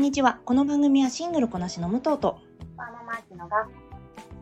[0.00, 0.40] んにちは。
[0.46, 2.38] この番組はシングルこなしの武藤と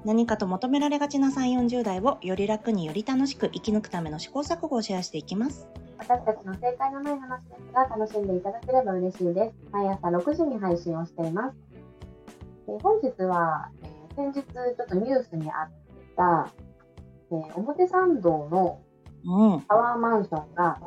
[0.05, 5.67] 何かと求められがちな3、40代をより楽により楽しく生き抜くための試行錯誤をシェアしていきます。
[5.99, 9.57] 私たちの正解のない話ですが楽しんでいただければ嬉しいです。
[9.73, 11.57] 毎朝6時に配信をしています。
[12.69, 15.71] えー本日は、えー先日ちょっとニュースにあっ
[16.17, 16.53] た、
[17.33, 18.81] えー表参道の
[19.25, 19.61] うん。
[19.63, 20.79] タワーマンションが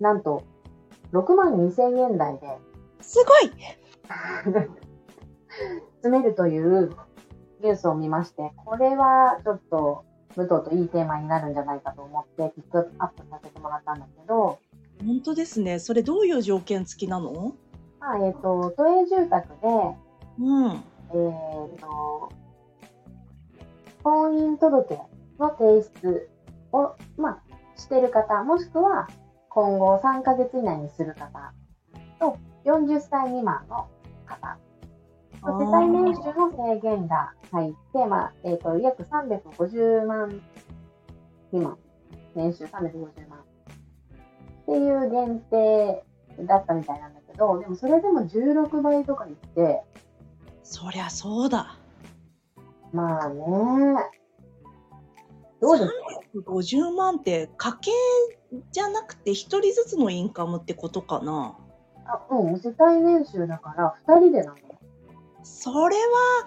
[0.00, 0.42] なんと
[1.12, 2.58] 6万2000円台で
[3.00, 3.52] すごい
[6.02, 6.90] 住めるという
[7.60, 10.04] ニュースを見まして、これはちょっと
[10.36, 14.58] 武藤といいテーマになるんじゃないかと思ってピックアップさせてもらったんだけど、
[15.04, 15.78] 本当ですね。
[15.78, 17.54] それどういう条件付きなの？
[18.00, 19.96] まあ、えっ、と、都営住宅で、
[20.40, 20.72] うん。
[21.10, 22.30] えー、と、
[24.02, 24.98] 婚姻届
[25.38, 26.30] の提出
[26.72, 27.42] を、まあ、
[27.76, 29.08] してる方、もしくは
[29.48, 31.52] 今後3ヶ月以内にする方
[32.20, 32.36] と、
[32.68, 33.88] 40歳未満の
[34.26, 34.58] 方、
[35.42, 40.42] 世帯年収の制限が入って、まあ、えっ、と、約350万
[41.50, 41.78] 未満、
[42.34, 43.38] 年収350万。
[43.38, 46.04] っていう限定
[46.44, 49.82] だったみたいなんだけど、でもそれでも16倍とか言って、
[50.62, 51.78] そりゃそうだ。
[52.92, 53.44] まあね。
[55.62, 57.90] どうですか？50万って家計
[58.70, 61.56] じゃなくて一人ずつのインカムってことかな？
[62.08, 64.56] あ、うん、世帯年収だから2人でなの？
[65.44, 66.44] それは、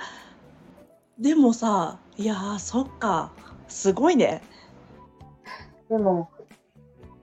[1.19, 3.31] でもさ、いやー、そっか。
[3.67, 4.41] すごいね。
[5.89, 6.29] でも、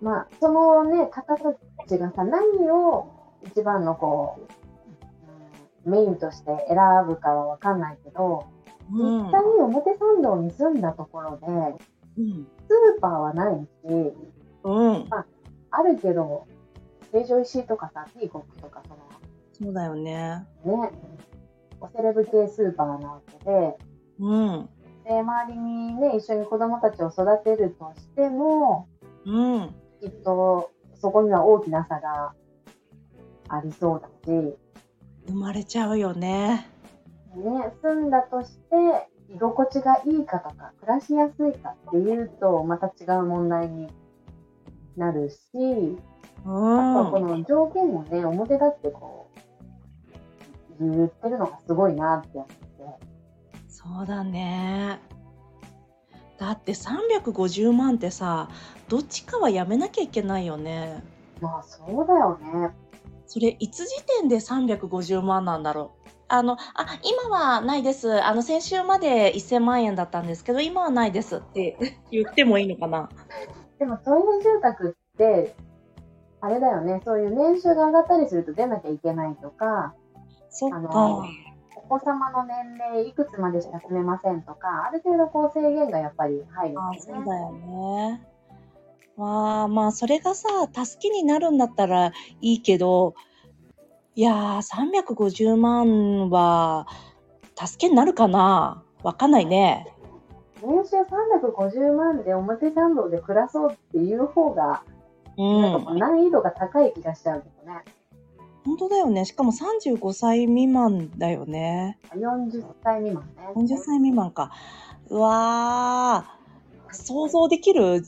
[0.00, 1.54] まあ、そのね、方た
[1.86, 3.12] ちがさ、何を
[3.44, 4.48] 一番のこう、うん
[5.84, 8.44] メインとして選ぶかはわかんないけど、
[8.92, 11.46] うん実際に表参道に住んだところで、
[12.18, 12.46] うん。
[12.66, 13.68] スーパーはないし、
[14.64, 15.08] うん。
[15.70, 16.46] あるけど、
[17.12, 18.82] 成城石井とかさ、ピーコックとか、
[19.56, 20.46] そそうだよね。
[20.64, 20.90] の、ね、
[21.80, 23.76] おセレブ系スーパーなわけで、
[24.20, 24.68] うん。
[25.04, 28.88] で、周りにね、一緒に子供たちを育てるとしても、
[29.24, 29.74] うん。
[30.00, 32.34] きっとそこには大きな差が
[33.48, 34.56] ありそうだし、
[35.26, 36.68] 生まれちゃうよね。
[37.34, 43.88] ね、住んだとして居心地がいいかとか暮らしやすいかっていうとまた違う問題に
[44.98, 45.98] なるし、う
[46.44, 47.22] あとはこん。
[47.22, 49.30] の条件をね表立ってこ
[50.80, 52.56] う言ってるのがすごいなって思って
[53.68, 55.00] そうだね。
[56.38, 58.48] だって350万ってさ、
[58.88, 61.02] どっちかはやめなきゃいけないよね。
[61.40, 62.70] まあそうだよね
[63.26, 66.08] それ、いつ時点で350万なんだろう。
[66.28, 68.22] あの、あ、今はないです。
[68.22, 71.76] あの、先週まで1000万円だったんですけど、今はないですって
[72.10, 73.08] 言ってもいいのかな。
[73.78, 75.54] でもそういう住宅って
[76.40, 79.94] あれだよねそういう年収が上がったりすると出なきゃいけないとか
[80.50, 80.72] そ。
[80.74, 81.24] あの
[81.76, 87.14] お子様の年齢いくつまでしか住めませんとか、ある程度こう制限がやっぱり入るあんですね。
[87.14, 88.26] そうだよね。
[89.16, 92.12] わあ、まあ、それがさ、助けになるんだったら
[92.42, 93.14] いいけど、
[94.16, 96.86] いやー、350万は、
[97.56, 98.84] 助けになるかな？
[99.02, 99.86] わかんないね。
[100.62, 104.82] 年収350万で表参道で暮らそうっていう方が、
[105.36, 107.84] うん難易度が高い気がしちゃうけどね。
[108.64, 109.24] 本当だよね。
[109.24, 111.98] しかも35歳未満だよね。
[112.10, 113.48] 40歳未満ね。
[113.54, 114.50] 40歳未満か。
[115.08, 118.04] うわー、想像できる？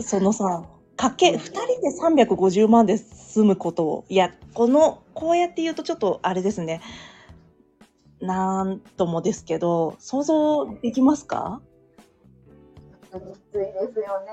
[0.00, 0.64] そのさ、
[0.96, 4.04] かけ、2人で350万で済むことを。
[4.08, 6.80] いや、この、こうやって言うとちょっとあれですね。
[8.24, 11.60] なんともですけど、想像できますか？
[13.12, 13.18] き
[13.52, 14.32] ついですよね。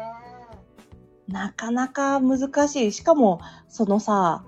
[1.28, 2.92] なかなか難しい。
[2.92, 4.44] しかも、そのさ、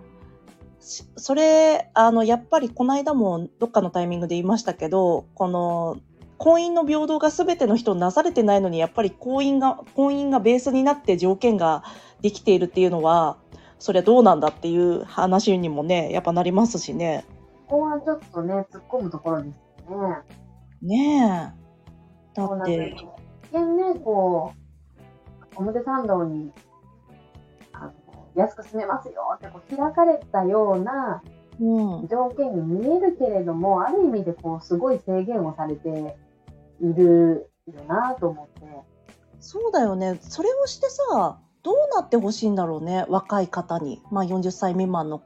[0.79, 5.97] しそれ、あの、やっぱりこの間もどっかのタイミングで言いましたけど、この、
[6.37, 11.83] 婚姻の平等が全ての人になされてないのに、やっぱり婚姻が、婚姻がベースになって条件が
[12.21, 13.37] できているっていうのは、
[13.79, 17.25] そりゃどうなんだっていう話にもね、やっぱなりますしね。
[17.73, 19.57] ここはちょっとね、突っ込むところです
[19.89, 20.17] よね。
[20.83, 21.51] ね
[22.35, 22.39] え。
[22.39, 22.95] だって
[23.51, 24.53] 一見ね、こ
[24.95, 26.51] う、表参道に、
[27.71, 27.93] あの、
[28.35, 31.23] 安く住めますよってこう開かれたような
[31.59, 32.07] うん。
[32.07, 36.15] 条件に見えるけれども、ある意味でこう、すごい制限をされて
[36.79, 38.61] いるよなと思って。
[39.39, 40.19] そうだよね。
[40.21, 43.05] それをしてさ、どうなってほしいんだろうね。
[43.09, 43.99] 若い方に。
[44.11, 45.25] まあ40歳未満のか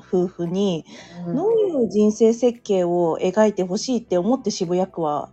[0.00, 0.84] 夫婦に、
[1.26, 5.30] うんどういう人生設計を描いてほしいって思って渋谷区は、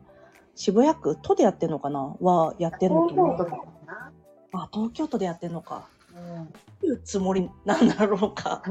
[0.56, 2.16] 渋谷区都でやってんのかな？
[2.19, 3.24] はやってんのかな？
[3.24, 4.12] 東京都とかな。
[4.54, 5.88] あ、東京都でやってんのか。
[6.16, 6.52] うんど
[6.84, 8.62] ういうつもりなんだろうか。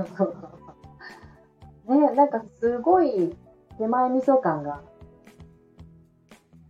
[1.89, 3.37] ね、なんかすごい
[3.79, 4.83] 手前味噌感が、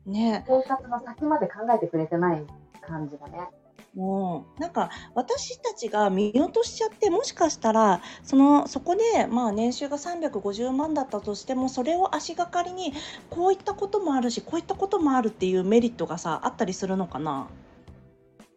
[0.05, 2.47] ね生活の先まで考えてくれてない
[2.83, 3.49] 感じがね。
[3.97, 12.93] もうなんか私たちが見落としちゃってもしかしたらそのそこでまあ年収が350万だったとしてもそれを足がかりに
[13.31, 17.49] こういったこともあるしこういったこともあるっていうメリットがさあったりするのかな？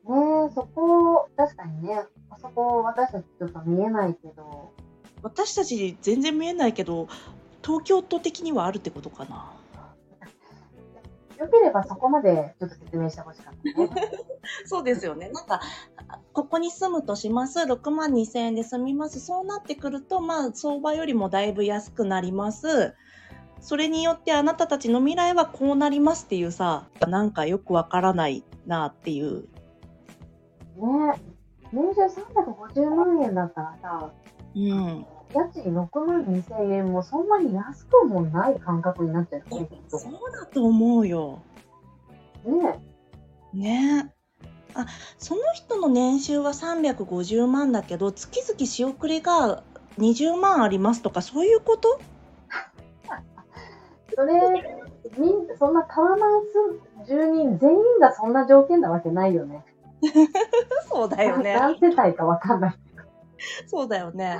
[0.09, 0.15] ね
[0.49, 4.73] え、そこ、確かにね、あそこ私たちちょっと見えないけど、
[5.21, 7.07] 私たち全然見えないけど
[7.63, 9.53] 東京都的にはあるってことかな？
[11.39, 13.89] よければそこまでちょっと説明してほしかったね。
[14.65, 15.29] そうですよね。
[15.29, 15.61] なんか
[16.33, 17.59] ここに住むとします。
[17.59, 19.21] 6万2千円で住みます。
[19.21, 22.93] そうなってくるとまあ相場よりもだいぶ安くなります。
[23.61, 29.43] それによってあなたたちの未来はこうなりますっていうさなんかよくわからないなっていう。
[30.75, 31.15] ね。
[31.15, 32.01] え、年収
[32.81, 34.11] 350万円だったらさ、
[34.55, 39.41] うん家賃6万2千円もそんなに安くもない感覚になっちゃっ
[39.89, 39.99] と。
[39.99, 41.41] そうだと思うよ
[42.45, 42.79] ね
[43.53, 44.13] ね
[44.73, 44.85] あ
[45.17, 49.63] その人の年収は350万だけど月々仕送りが
[49.97, 51.99] 20万ありますとかそういうこと？
[54.15, 54.35] それ、
[55.17, 56.41] みんそんなタワマン
[57.05, 59.65] 住住人全員がそんな条件なわけないよね。
[60.89, 62.75] そうだよね何世帯かわかんない。
[63.67, 64.39] そうだよね。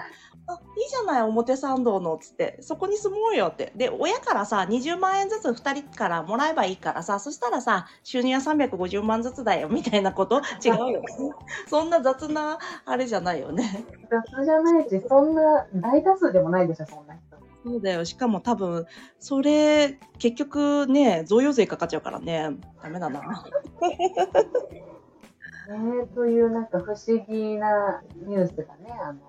[0.52, 2.58] あ、いいじゃない、表参道の、つって。
[2.62, 3.72] そこに住もうよって。
[3.76, 10.42] で、親からさ、20万円ずつ2人からもらえばいいからさ、そしたらさ、収入は350万ずつだよ、みたいなこと？
[10.66, 11.02] 違うよ。
[11.68, 13.86] そんな雑な、あれじゃないよね。
[14.10, 17.38] 雑じゃないし、そんな大多数でもないでしょ、そんな人。
[17.66, 18.06] そうだよ。
[18.06, 18.86] しかも多分、
[19.20, 22.52] それ、結局ね、贈与税かかっちゃうからね。
[22.82, 23.44] ダメだな。
[25.70, 29.20] ねというなんか不思議なニュースがね、あの、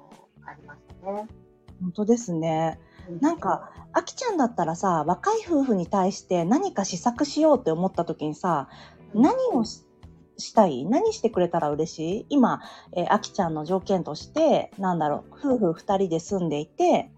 [0.46, 1.26] ありましたね。
[1.80, 2.80] 本当ですね。
[3.20, 8.68] なんか、あきちゃんだったらさ、若い夫婦に対して何か施策しようって思った時にさ、
[9.14, 9.84] 何をし
[10.38, 10.86] したい？
[10.86, 12.26] 何してくれたら嬉しい？
[12.30, 12.60] 今、
[12.96, 17.10] えー、あきちゃんの条件として、なんだろう、夫婦二人で住んでいて、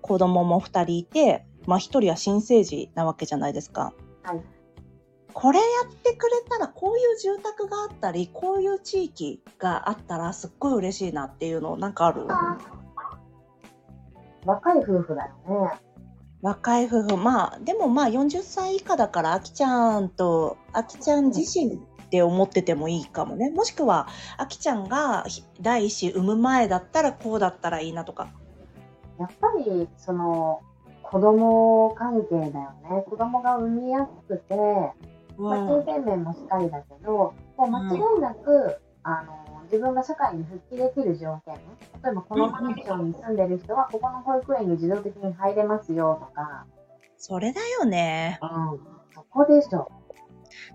[0.00, 3.92] 子供も二人いて、まあ一人は新生児なわけじゃないですか。
[4.22, 4.40] はい
[5.34, 12.26] これやってくれたら、こういう住宅があったり、こういう地域があったら、すっごい嬉しいなっていうの、なんかある？
[14.44, 15.80] 若い夫婦だよね。
[16.40, 17.16] 若い夫婦。
[17.16, 21.78] まあでもまあ40歳以下だからあきちゃんとあきちゃん自身っ
[22.10, 23.50] て思っててもいいかもね。
[23.50, 24.08] もしくは
[24.38, 28.28] あきちゃんがひ第一子産む前だったらこうだったらいいなとか。
[29.18, 30.60] やっぱり、その、
[31.02, 33.04] 子供関係だよね。
[33.08, 34.54] 子供が産みやすくて、
[35.36, 39.41] まあ、金銭面もしっかりだけど、もう間違いなく、あの、
[39.72, 41.54] 自分が社会に復帰できる条件。
[42.04, 46.66] 例えば、このマンションに住んでる人は、ここの保育園に自動的に入れますよとか、
[47.16, 48.80] それだよねうん、
[49.14, 49.88] そこでしょ。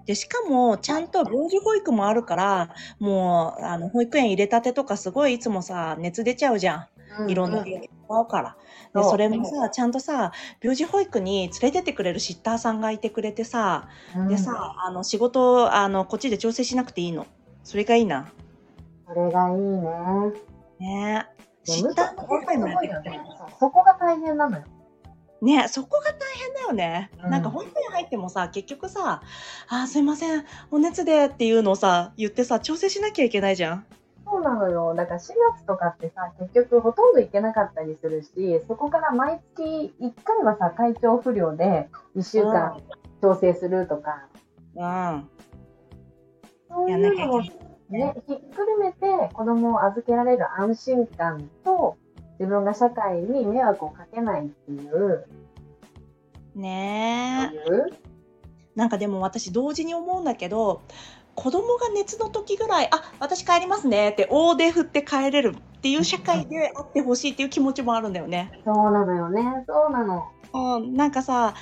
[0.05, 8.57] でしかもちゃんと病児保育もあるからもうあの保育園入れたてとかすごいいつもさ熱出ちゃうじゃんいろんなう病気使うから。
[8.95, 17.25] で、それもさ、ちゃんとさ、病児保育に連れてってくれるシッターさんがいてくれてさ、うんでさ、あの、仕事、あの、こっちで調整しなくていいの。
[17.63, 18.31] それがいいな。
[19.07, 19.87] それがいいね。
[20.79, 21.37] ねえ。
[21.65, 23.35] でシッターのむしろ世界もやってくれすごいよね。
[23.37, 24.63] そうそこが大変なのよ。
[25.41, 27.11] ねえそこが大変だよね。
[27.23, 29.21] うんなんか保育園入ってもさ、結局さ、
[29.69, 33.85] あー、すいません、お熱でっていうのをさ、言ってさ、調整しなきゃいけないじゃん。
[34.25, 34.93] そうなのよ。
[34.95, 42.81] だから4月とかってさ、結局ほとんど行けなかったりするし、そこから毎月1回はさ、体調不良で1週間
[43.21, 44.27] 調整するとか、
[44.75, 45.29] うん。
[46.69, 47.66] そうやんなきゃいいうのをけない。
[47.89, 51.97] ね、ひっくるめて子供を預けられる安心感と、
[52.39, 55.27] 自分が社会に迷惑をかけないっていう、
[56.55, 58.07] ねえ。
[58.75, 60.81] なんかでも私同時に思うんだけど、
[61.35, 68.51] 子供が熱の時ぐらい、あ、私帰りますねって大手振って帰れるっていう社会であってほしいっていう気持ちもあるんだよね。
[68.65, 69.63] そうなのよね。
[69.67, 70.31] そうなの。
[70.53, 71.53] うん、なんかさ、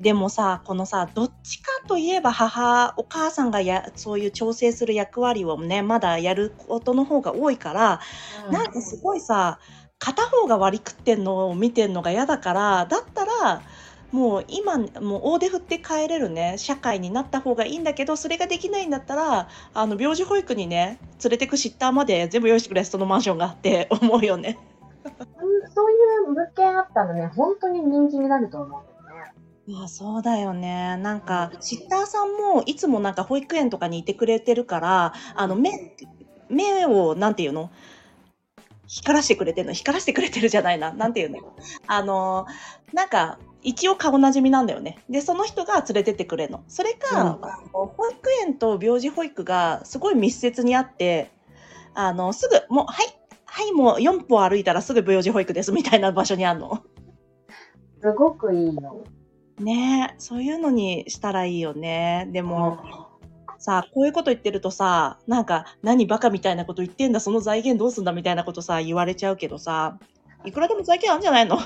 [0.00, 8.00] でもさ、このさ、どっちかといえば母、お母さんがや、そういう調整する役割をね、まだやることの方が多いから、
[8.50, 9.58] なんかすごいさ、
[9.98, 13.62] 片方が割り食ってんのを見てんのが嫌だから、だったら、
[14.12, 24.58] もう今、もう大手振って帰れるね、社会になった方がいいんだけど、それができないんだったら、あの、病児保育にね、連れてくシッターまで全部用意してくれ、そのマンションがって 思うよね。
[25.04, 25.94] うんそうい
[26.26, 28.82] う物件あったらね、本当に人気になると思う
[29.68, 29.78] んだよね。
[29.78, 30.96] いや、そうだよね。
[30.98, 35.70] なんか、シッターさんもいつもなんか保育園とかにいてくれてるから、あの、目、
[36.48, 37.70] 目を、なんていうの？
[38.86, 39.74] 光らしてくれてるの？
[39.74, 40.92] 光らしてくれてるじゃないな。
[40.92, 41.54] なんて言うの？
[41.86, 42.46] あの、
[42.94, 44.98] なんか、一応顔なじみなんだよね。
[45.10, 46.64] で、その人が連れてってくれるの。
[46.68, 47.38] それか、うん
[47.72, 51.30] 保育園と病児保育がすごい密接にあって、
[51.94, 53.06] あの、すぐ、もう、はい、
[53.44, 56.82] はい、もう4歩歩いたらすぐ病児保育ですみたいな場所にあるの。
[58.00, 59.04] すごくいいの。
[59.60, 62.28] ねえ、そういうのにしたらいいよね。
[62.32, 62.78] でも、
[63.58, 69.98] さあ、こういうこと言ってるとさ、なんか、何バカみたいなこと言ってんだ、その財源どうすんだみたいなことさ、言われちゃうけどさ、
[70.44, 71.56] いくらでも財源あるんじゃないの？
[71.56, 71.60] い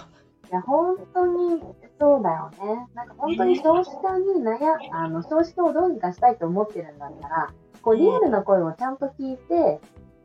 [0.50, 1.60] や、本当に
[2.00, 2.86] そうだよね。
[2.94, 4.56] なんか本当に少子化に悩
[4.92, 9.80] あの、少子化をどうにかしたいと思ってるんだったら、こう、リアルな声をちゃんと聞いて、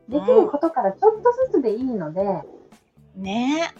[0.08, 2.22] できることからちょっとずつでいいので、
[3.14, 3.74] ね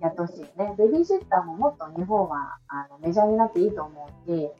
[0.00, 0.74] やってほしいね。
[0.78, 4.52] ベビーシッターももっと日本はあのメジャーになっていいと思うし、え、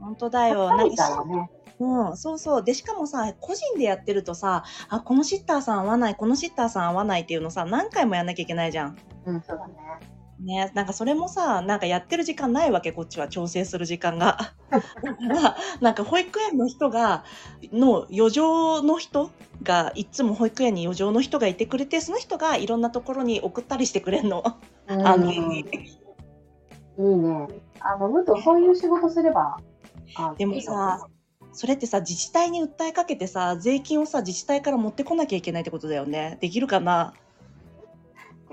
[0.00, 0.68] 本当だよ。
[0.76, 1.50] なんかね。
[1.80, 2.64] うん、そうそう。
[2.64, 8.98] で、しかもさ、個人でやってるとさ、あ、このシッターさん合わない、このシッターさん合わないっていうのさ、何回もやんなきゃいけないじゃん。
[9.26, 9.74] うん、そうだね。
[10.40, 14.54] ね、なんかそれもさ、なんかやってる時間ないわけ、こっちは調整する時間が。
[14.70, 14.86] だか
[15.28, 17.24] ら、なんか保育園の人が、
[17.72, 19.30] の余剰の人
[19.62, 24.44] が、いつも保育園に余剰の人がいてくれて、その人がいろんなところに送ったりしてくれんの。
[24.86, 25.64] うんあの、いいね。
[27.80, 29.56] あの、むとそういう仕事すれば、
[30.16, 31.08] あでもさ、
[31.52, 36.38] それってさ、自治体に訴えかけてさ、税金をさ、自治体から持ってこなきゃいけないってことだよね。
[36.40, 37.12] できるかな？
[37.12, 37.27] 結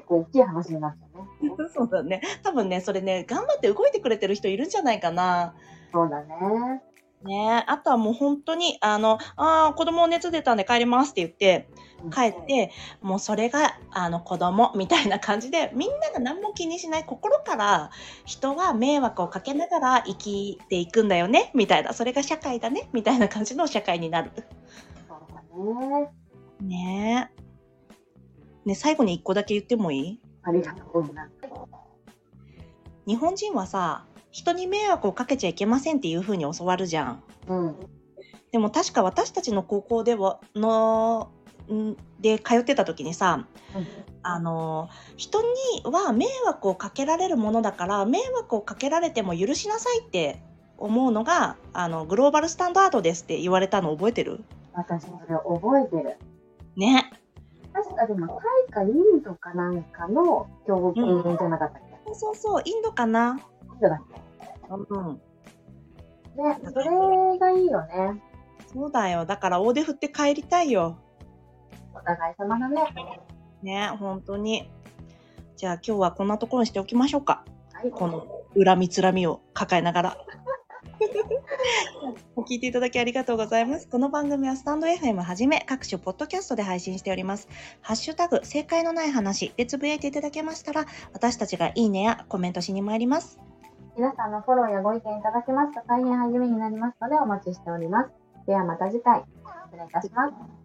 [0.06, 1.70] 構大きい話になっちゃうね。
[1.74, 2.22] そうだね。
[2.44, 5.56] 多分ね、それね、頑張って動いてくれてる人いるんじゃないかな。
[5.92, 6.82] そうだね。
[7.24, 11.70] ねあとはもう本当に、あの、ああ、子供熱出たんで帰りますって言って、
[12.14, 12.72] 帰って、
[13.02, 17.90] もうそれが、あの、子供みたいな感じで、みんなが何も気にしない心から、
[18.26, 21.94] 人は迷惑をかけながら生きていくんだよね、みたいな。
[21.94, 24.32] それが社会だね、みたいな感じの社会になる。
[25.08, 25.42] そうだ
[26.02, 26.12] ね。
[26.62, 27.45] ねえ。
[28.66, 30.20] ね、最後に一個だけ言ってもいい？
[30.44, 31.32] ありがとうございます。
[33.08, 37.24] 日本人はさ、人に迷惑をかけちゃいけませんっていう風に教わるじゃん。
[37.48, 37.76] うん。
[38.52, 41.30] でも確か私たちの高校では、の、
[41.72, 43.48] んで通ってた時にさ、
[44.24, 45.48] あの、人に
[45.84, 50.42] は迷惑をかけられるものだから、迷惑をかけられても許しなさいって
[50.78, 54.44] 思うのが、あの、グローバルスタンダードですって言われたの覚えてる？
[54.74, 56.18] 私それ覚えてる。
[56.76, 57.12] ね。
[58.08, 58.34] でも、タ
[58.68, 63.40] イかインドかなんかの教訓じゃなかったっけ、そうそうそう、インドかな。
[63.64, 64.00] インドだっ
[64.70, 65.22] うん。
[66.36, 68.22] けね、それがいいよね。
[68.74, 69.26] そうだよ。
[69.26, 70.98] だから大手振って帰りたいよ。
[71.94, 73.22] お互い様だね。
[73.62, 74.70] ね、本当に。
[75.56, 77.46] じゃあ今日はこんなところにしておきましょうか。
[77.74, 77.92] はい。
[77.92, 78.26] この
[78.62, 80.18] 恨みつらみを抱えながら。
[82.48, 83.88] 聞いていただきありがとうございます。
[83.88, 87.48] この番組はスタンド FM はじめ各種ポッドキャストで配信しております。
[87.82, 93.40] ハッシュタグ正解のない話でつぶやいていただけましたら私たちがいいねやコメントしに参ります。
[93.96, 98.10] 皆さんのフォローやご意見いただけますと大変励みになりますのでお待ちしております。
[98.46, 99.24] ではまた次回。
[99.72, 100.65] 失礼いたします。